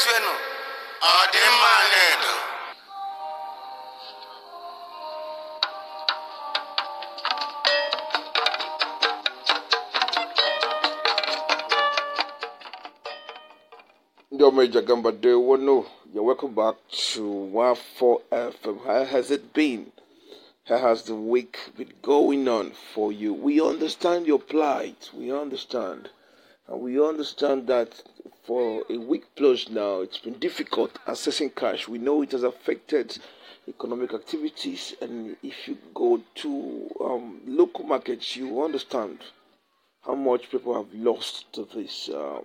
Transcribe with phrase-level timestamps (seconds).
[0.00, 0.32] kwezuenu
[1.12, 1.72] ọ dị mma
[15.58, 16.76] no, you're welcome back
[17.12, 17.22] to
[17.98, 18.76] 14 FM.
[18.86, 19.92] How has it been?
[20.64, 23.34] How has the week been going on for you?
[23.34, 25.10] We understand your plight.
[25.12, 26.08] We understand.
[26.68, 28.02] And we understand that
[28.44, 31.88] for a week plus now, it's been difficult accessing cash.
[31.88, 33.18] We know it has affected
[33.68, 34.94] economic activities.
[35.00, 39.18] And if you go to um, local markets, you understand
[40.02, 42.44] how much people have lost to this um,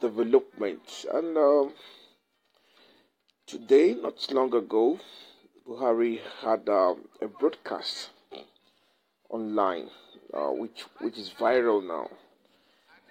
[0.00, 1.04] development.
[1.12, 1.72] And um,
[3.46, 4.98] today, not long ago,
[5.68, 8.10] Buhari had um, a broadcast
[9.28, 9.88] online,
[10.32, 12.08] uh, which which is viral now,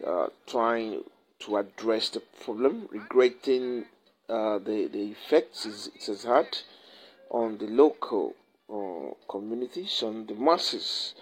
[0.05, 1.03] uh, trying
[1.39, 3.85] to address the problem, regretting
[4.29, 6.57] uh, the the effects it has had
[7.29, 8.33] on the local
[8.69, 11.13] uh, communities, on the masses.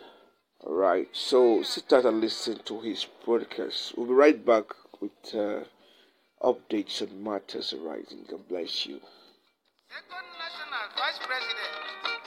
[0.65, 3.97] All right, so sit down and listen to his podcast.
[3.97, 4.65] We'll be right back
[5.01, 5.65] with uh,
[6.41, 8.25] updates on matters arising.
[8.29, 9.01] God bless you.
[9.93, 12.23] second national vice president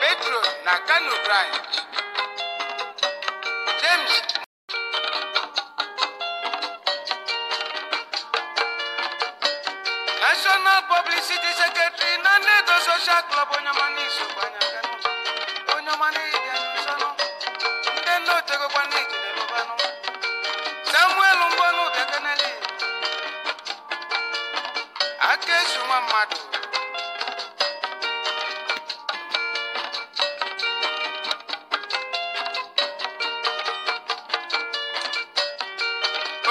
[0.00, 1.74] petro na kano branch
[3.82, 4.41] james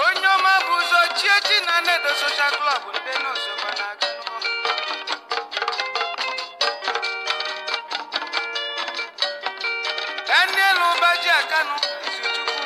[0.05, 0.99] onye ọma bụ ụzọ
[1.67, 3.00] na nnedo social club
[10.41, 11.75] Daniel Obaji Akanu
[12.07, 12.66] Isichukwu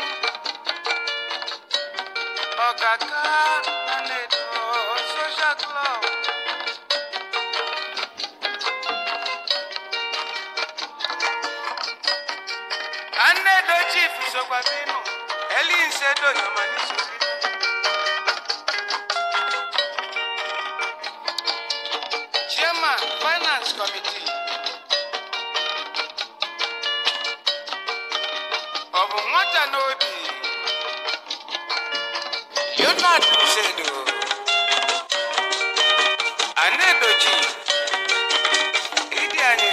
[2.68, 3.22] Ọkaka
[3.88, 4.44] na Nedo
[5.16, 6.02] Social Club.
[13.28, 14.98] Anedo Chief Sokwabinu
[15.60, 16.85] Elinsedo Yomani.
[29.06, 30.12] Ọ bụ nwata n'obi
[32.80, 33.90] leonard usedo
[36.64, 37.50] Anedo chief
[39.22, 39.70] ịdị anyị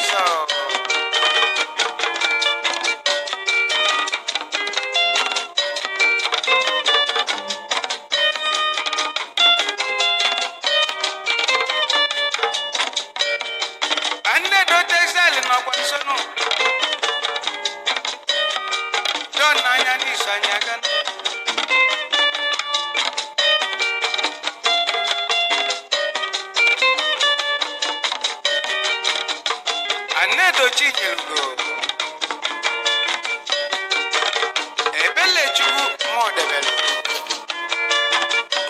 [35.05, 35.85] Ebelechukwu
[36.15, 36.73] Mọdebelu.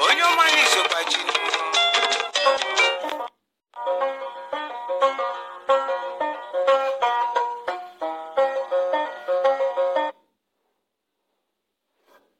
[0.04, 0.24] Onye.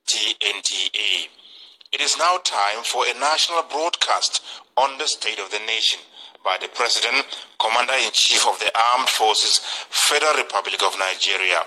[0.06, 1.28] TNTA.
[1.92, 4.42] It is now time for a national broadcast
[4.76, 6.00] on the state of the nation
[6.44, 7.24] by the President,
[7.58, 9.60] Commander in Chief of the Armed Forces,
[9.90, 11.62] Federal Republic of Nigeria,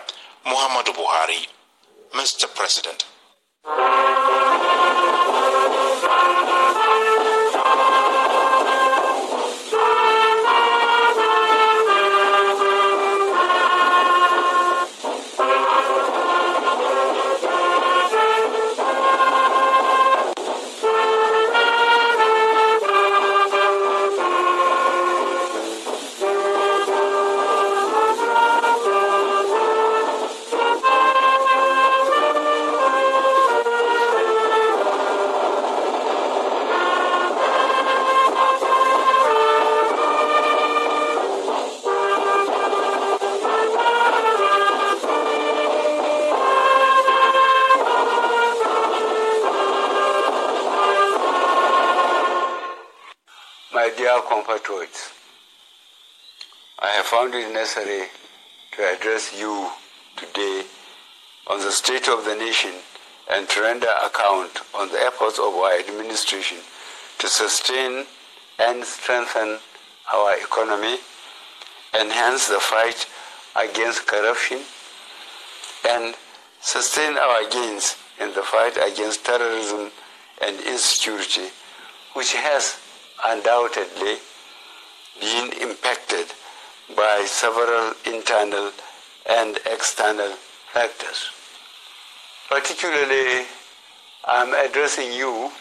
[0.46, 1.48] Muhammadu Buhari.
[2.16, 2.48] Mr.
[2.56, 3.04] President.
[53.76, 55.12] My dear compatriots,
[56.80, 58.08] I have found it necessary
[58.72, 59.70] to address you
[60.16, 60.64] today
[61.48, 62.72] on the state of the nation
[63.30, 66.60] and to render account on the efforts of our administration
[67.20, 68.06] to sustain
[68.60, 69.60] and strengthen
[70.14, 71.00] our economy,
[72.00, 73.06] enhance the fight
[73.62, 74.62] against corruption,
[75.90, 76.16] and
[76.62, 79.92] sustain our gains in the fight against terrorism
[80.42, 81.50] and insecurity,
[82.14, 82.80] which has
[83.26, 84.18] undoubtedly
[85.20, 86.28] been impacted
[86.96, 88.72] by several internal
[89.30, 90.32] and external
[90.74, 91.30] factors.
[92.50, 93.46] Particularly,
[94.26, 95.52] I'm addressing you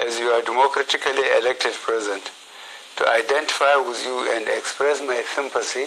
[0.00, 2.30] as you are democratically elected president
[2.96, 5.86] to identify with you and express my sympathy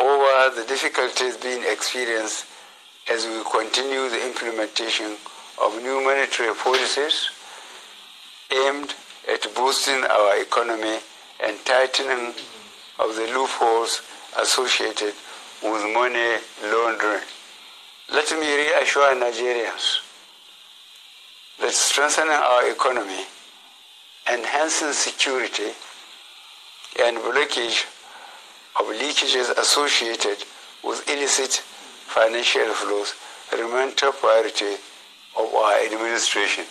[0.00, 2.46] over the difficulties being experienced
[3.10, 5.16] as we continue the implementation
[5.62, 7.30] of new monetary policies
[8.52, 8.94] aimed
[9.28, 10.98] at boosting our economy
[11.44, 12.34] and tightening
[12.98, 14.02] of the loopholes
[14.38, 15.14] associated
[15.62, 17.22] with money laundering.
[18.12, 20.00] Let me reassure Nigerians
[21.60, 23.24] that strengthening our economy,
[24.32, 25.70] enhancing security,
[27.00, 27.86] and blockage
[28.78, 30.44] of leakages associated
[30.82, 31.62] with illicit
[32.06, 33.14] financial flows
[33.52, 34.74] remain top priority
[35.36, 36.64] of our administration.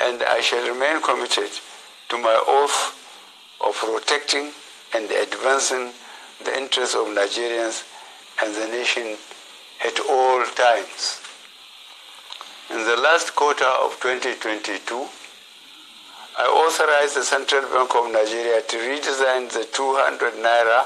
[0.00, 1.50] And I shall remain committed
[2.10, 2.94] to my oath
[3.60, 4.52] of protecting
[4.94, 5.92] and advancing
[6.44, 7.84] the interests of Nigerians
[8.42, 9.16] and the nation
[9.84, 11.20] at all times.
[12.70, 15.06] In the last quarter of 2022,
[16.38, 20.84] I authorized the Central Bank of Nigeria to redesign the 200 naira,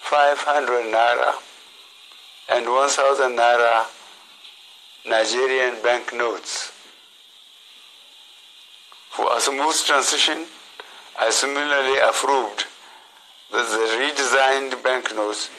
[0.00, 1.34] 500 naira,
[2.48, 3.84] and 1000 naira
[5.06, 6.71] Nigerian banknotes.
[9.12, 10.46] For a smooth transition,
[11.20, 12.64] I similarly approved
[13.50, 15.50] that the redesigned banknotes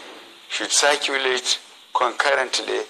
[0.49, 1.59] should circulate
[1.93, 2.81] concurrently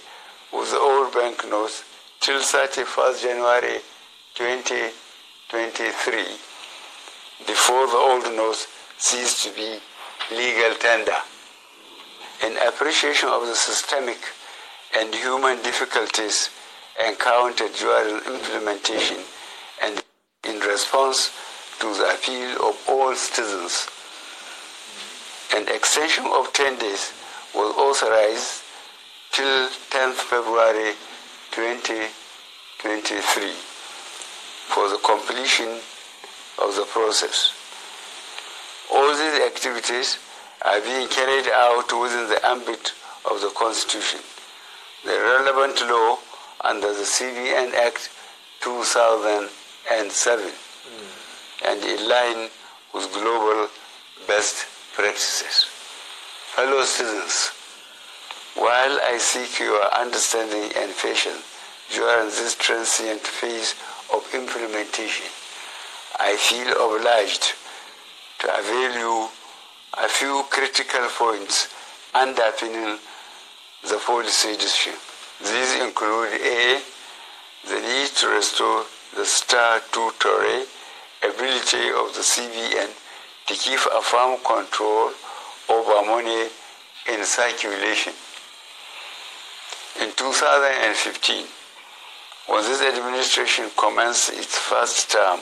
[0.54, 1.84] with the old banknotes
[2.22, 3.82] till 31st January
[4.36, 6.24] 2023
[7.46, 8.68] before the old notes
[8.98, 9.82] cease to be
[10.32, 11.20] legal tender.
[12.42, 14.20] In appreciation of the systemic
[14.98, 16.50] and human difficulties
[17.06, 19.26] encountered during implementation
[20.74, 21.30] response
[21.80, 23.88] to the appeal of all citizens,
[25.56, 27.14] an extension of 10 days
[27.54, 28.64] was authorized
[29.32, 30.96] till 10th February
[31.52, 33.54] 2023
[34.74, 35.70] for the completion
[36.64, 37.54] of the process.
[38.94, 40.18] All these activities
[40.66, 42.94] are being carried out within the ambit
[43.30, 44.20] of the Constitution,
[45.06, 46.18] the relevant law
[46.62, 48.10] under the CBN Act
[48.62, 49.50] 2007,
[49.92, 50.54] and serving
[51.66, 52.50] and in line
[52.94, 53.68] with global
[54.28, 55.66] best practices.
[56.56, 57.52] Fellow citizens,
[58.56, 61.44] while I seek your understanding and patience
[61.92, 63.76] during this transient phase
[64.14, 65.28] of implementation,
[66.20, 67.54] I feel obliged
[68.40, 69.30] to avail you
[69.98, 71.74] a few critical points
[72.14, 73.00] underpinning
[73.84, 74.94] the policy decision.
[75.42, 76.82] These include A,
[77.68, 78.86] the need to restore
[79.16, 80.66] the statutory
[81.24, 82.90] ability of the CBN
[83.48, 85.12] to keep a firm control
[85.70, 86.48] over money
[87.12, 88.14] in circulation.
[90.02, 91.46] In 2015,
[92.48, 95.40] when this administration commenced its first term,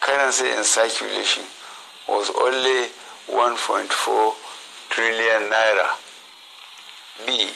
[0.00, 1.44] currency in circulation
[2.08, 2.88] was only
[3.28, 4.34] 1.4
[4.90, 5.88] trillion naira.
[7.26, 7.50] B.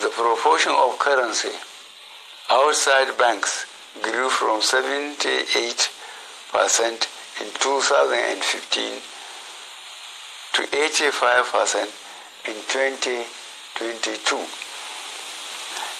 [0.00, 1.52] The proportion of currency
[2.50, 3.66] outside banks
[4.02, 7.08] grew from 78%
[7.40, 9.00] in 2015
[10.54, 11.90] to 85%
[12.46, 14.46] in 2022.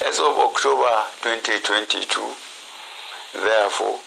[0.07, 2.35] As of October 2022,
[3.35, 4.01] therefore,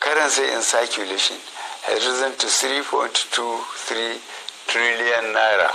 [0.00, 1.36] currency in circulation
[1.84, 4.20] has risen to 3.23
[4.66, 5.70] trillion naira,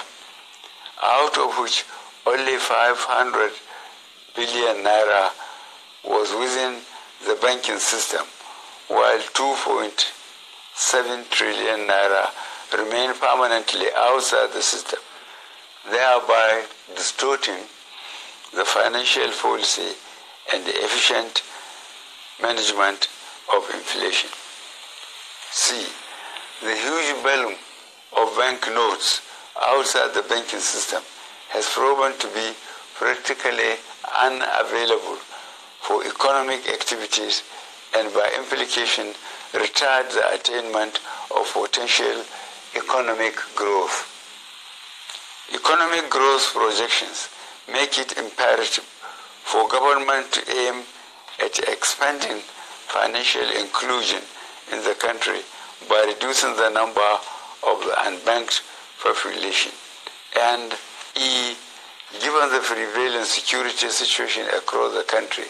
[1.03, 1.85] out of which
[2.25, 3.51] only 500
[4.35, 5.31] billion naira
[6.03, 6.81] was within
[7.23, 8.25] the banking system,
[8.87, 12.29] while 2.7 trillion naira
[12.77, 14.99] remain permanently outside the system,
[15.89, 17.59] thereby distorting
[18.53, 19.95] the financial policy
[20.53, 21.41] and the efficient
[22.41, 23.07] management
[23.55, 24.29] of inflation.
[25.51, 25.87] C.
[26.61, 27.57] The huge volume
[28.17, 29.21] of bank notes
[29.61, 31.01] outside the banking system
[31.49, 32.53] has proven to be
[32.95, 33.75] practically
[34.21, 35.17] unavailable
[35.85, 37.43] for economic activities
[37.95, 39.13] and by implication
[39.53, 40.99] retard the attainment
[41.37, 42.25] of potential
[42.75, 44.09] economic growth.
[45.53, 47.29] Economic growth projections
[47.71, 48.83] make it imperative
[49.45, 50.81] for government to aim
[51.39, 52.41] at expanding
[52.89, 54.21] financial inclusion
[54.73, 55.41] in the country
[55.87, 57.11] by reducing the number
[57.69, 58.65] of the unbanked
[59.03, 59.71] population.
[60.41, 60.73] And
[61.15, 61.53] E,
[62.19, 65.45] given the prevailing security situation across the country,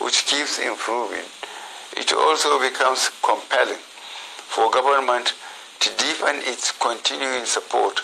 [0.00, 1.24] which keeps improving,
[1.96, 3.80] it also becomes compelling
[4.48, 5.34] for government
[5.80, 8.00] to deepen its continuing support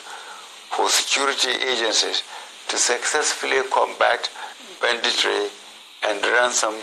[0.71, 2.23] for security agencies
[2.69, 4.29] to successfully combat
[4.81, 5.49] banditry
[6.09, 6.75] and ransom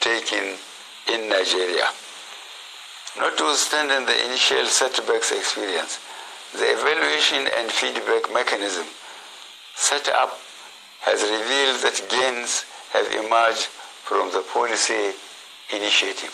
[0.00, 0.56] taking
[1.12, 1.88] in Nigeria.
[3.18, 5.98] Notwithstanding the initial setbacks experience,
[6.52, 8.86] the evaluation and feedback mechanism
[9.74, 10.38] set up
[11.00, 13.68] has revealed that gains have emerged
[14.08, 15.12] from the policy
[15.68, 16.32] initiative.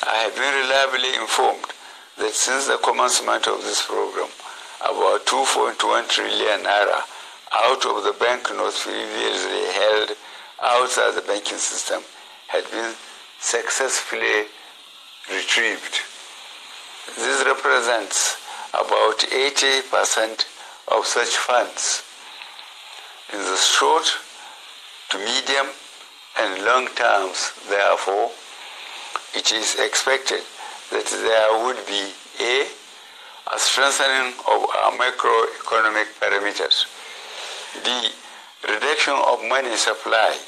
[0.00, 1.68] I have been reliably informed
[2.16, 4.32] that since the commencement of this program,
[4.80, 5.76] about 2.1
[6.08, 7.04] trillion naira
[7.52, 10.16] out of the banknotes previously held
[10.64, 12.00] outside the banking system
[12.48, 12.94] had been
[13.38, 14.48] successfully
[15.28, 16.00] retrieved.
[17.12, 18.40] This represents
[18.72, 20.48] about 80%
[20.96, 22.02] of such funds.
[23.34, 24.08] In the short
[25.10, 25.68] to medium
[26.38, 28.30] and long terms, therefore,
[29.34, 30.42] it is expected
[30.90, 32.66] that there would be a,
[33.54, 36.86] a strengthening of our macroeconomic parameters,
[37.84, 38.10] b,
[38.68, 40.38] reduction of money supply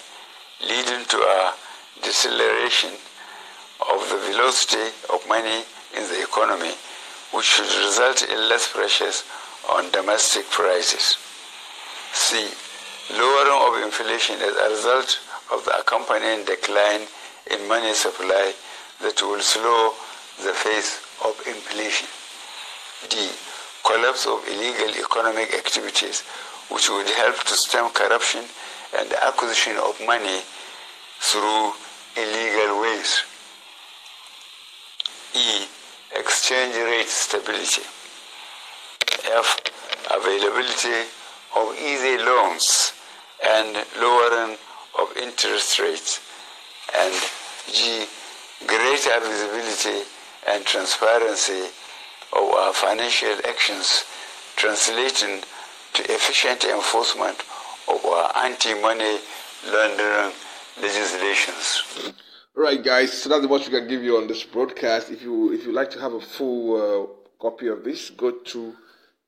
[0.63, 1.55] leading to a
[2.03, 2.91] deceleration
[3.93, 5.63] of the velocity of money
[5.97, 6.73] in the economy,
[7.33, 9.25] which should result in less pressures
[9.71, 11.17] on domestic prices.
[12.13, 12.49] C.
[13.11, 15.21] Lowering of inflation as a result
[15.53, 17.07] of the accompanying decline
[17.51, 18.53] in money supply
[19.01, 19.93] that will slow
[20.45, 22.09] the pace of inflation.
[23.09, 23.31] D.
[23.85, 26.23] Collapse of illegal economic activities,
[26.71, 28.45] which would help to stem corruption
[28.99, 30.41] and the acquisition of money
[31.21, 31.73] through
[32.17, 33.23] illegal ways.
[35.35, 35.67] E.
[36.17, 37.83] Exchange rate stability.
[39.33, 39.57] F.
[40.11, 41.09] Availability
[41.57, 42.93] of easy loans
[43.45, 44.57] and lowering
[44.99, 46.21] of interest rates.
[46.97, 47.15] And
[47.73, 48.07] G.
[48.67, 50.03] Greater visibility
[50.49, 51.71] and transparency
[52.33, 54.05] of our financial actions,
[54.57, 55.43] translating
[55.95, 57.39] to efficient enforcement
[57.89, 59.19] of our anti-money
[59.67, 60.33] laundering
[60.83, 62.13] legislations.
[62.55, 63.13] Right, guys.
[63.13, 65.11] So that's what we can give you on this broadcast.
[65.11, 67.07] If you if you like to have a full uh,
[67.41, 68.75] copy of this, go to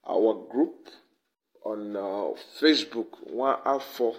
[0.09, 0.89] our group
[1.65, 3.07] on uh, Facebook.
[3.31, 4.17] One four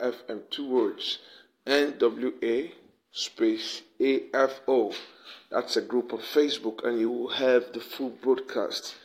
[0.00, 1.18] FM two words
[1.66, 2.72] N W A
[3.12, 4.92] space A F O.
[5.50, 8.96] That's a group on Facebook, and you will have the full broadcast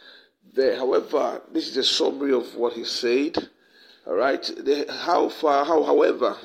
[0.53, 0.77] there.
[0.77, 3.50] However, this is a summary of what he said.
[4.08, 4.50] All right.
[4.89, 5.65] How far?
[5.65, 5.84] How?
[5.84, 6.38] However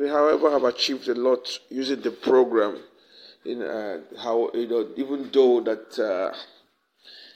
[0.00, 2.78] we, however, have achieved a lot using the program.
[3.44, 6.34] In uh, how you know, even though that uh,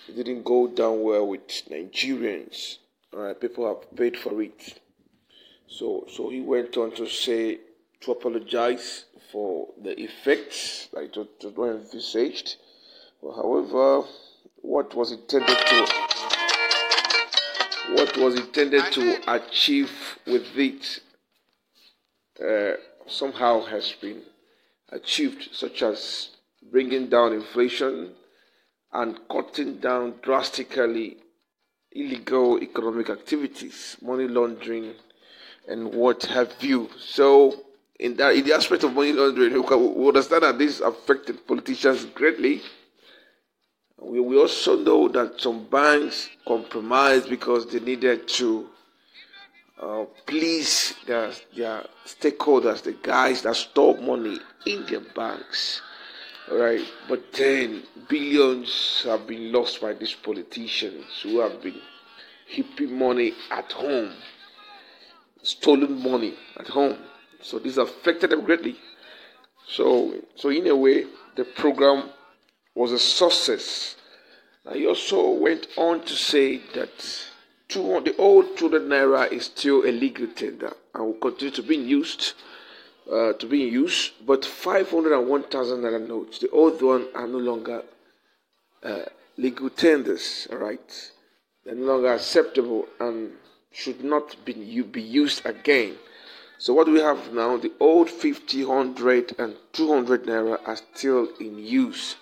[0.08, 2.78] it didn't go down well with Nigerians,
[3.12, 3.38] right?
[3.38, 4.80] People have paid for it.
[5.76, 7.58] So, so he went on to say
[8.02, 12.56] to apologize for the effects that it was envisaged.
[13.20, 14.06] Well, however,
[14.62, 15.86] what was intended to
[17.94, 19.90] what was intended to achieve
[20.28, 21.00] with it
[22.40, 22.76] uh,
[23.08, 24.22] somehow has been
[24.90, 26.30] achieved, such as
[26.70, 28.12] bringing down inflation
[28.92, 31.16] and cutting down drastically
[31.90, 34.94] illegal economic activities, money laundering,
[35.68, 36.88] and what have you.
[36.99, 37.62] So,
[37.99, 42.61] in that, in the aspect of money laundering, we understand that this affected politicians greatly.
[44.00, 48.68] We, we also know that some banks compromised because they needed to
[49.80, 55.80] uh, please their, their stakeholders, the guys that store money in their banks.
[56.50, 61.80] Right, but then billions have been lost by these politicians who have been
[62.47, 64.12] heaping money at home,
[65.44, 66.98] stolen money at home.
[67.42, 68.76] So this affected them greatly.
[69.68, 72.10] So, so in a way, the program
[72.74, 73.96] was a success.
[74.72, 76.90] he also went on to say that
[77.68, 81.76] two, the old 200 naira is still a legal tender and will continue to be
[81.76, 82.32] used.
[83.10, 87.82] Uh, to be in use, but 501,000 naira notes, the old one, are no longer
[88.82, 89.02] uh,
[89.36, 90.48] legal tenders.
[90.50, 91.10] All right,
[91.66, 93.32] they're no longer acceptable and
[93.74, 95.96] should not be be used again.
[96.58, 97.56] So what we have now?
[97.58, 102.16] The old 50, 100, and 200 naira are still in use.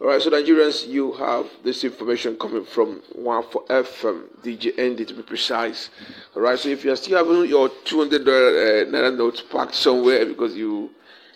[0.00, 5.04] All right, so Nigerians, you have this information coming from one for FM, DJ Andy
[5.04, 5.90] to be precise.
[6.34, 10.24] All right, so if you're still having your two hundred uh, naira notes packed somewhere
[10.26, 10.90] because you,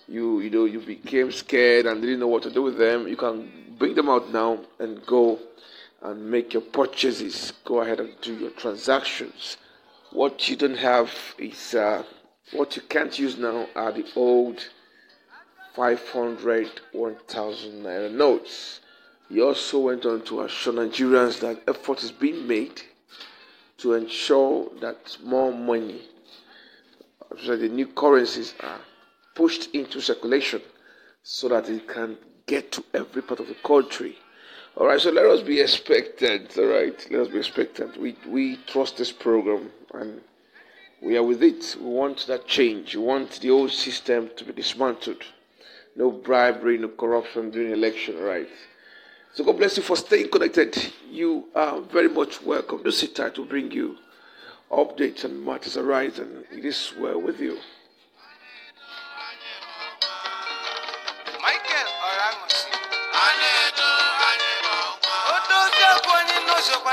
[0.08, 3.16] you, you know, you became scared and didn't know what to do with them, you
[3.16, 5.38] can bring them out now and go
[6.02, 7.52] and make your purchases.
[7.64, 9.56] Go ahead and do your transactions.
[10.12, 12.02] What you don't have is uh,
[12.52, 14.68] what you can't use now are the old
[15.74, 18.80] 500, 1000 naira notes.
[19.28, 22.80] He also went on to assure Nigerians that effort is being made
[23.78, 26.00] to ensure that more money,
[27.44, 28.80] so the new currencies are
[29.34, 30.60] pushed into circulation
[31.22, 34.16] so that it can get to every part of the country.
[34.78, 36.56] All right, so let us be expectant.
[36.56, 38.00] All right, let us be expectant.
[38.00, 40.20] We we trust this program and
[41.02, 41.76] we are with it.
[41.80, 42.94] We want that change.
[42.94, 45.24] We want the old system to be dismantled.
[45.96, 48.48] No bribery, no corruption during election, right?
[49.34, 50.92] So God bless you for staying connected.
[51.10, 52.84] You are very much welcome.
[52.84, 53.96] Just sit tight to bring you
[54.70, 57.58] updates and matters arise, and it is well with you.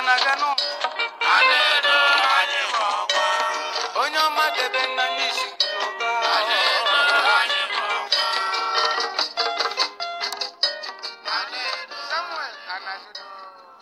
[0.02, 0.75] N'osokwa